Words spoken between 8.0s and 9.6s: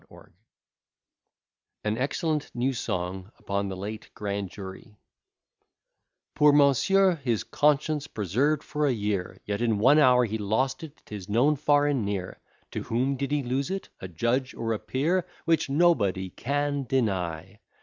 preserved for a year,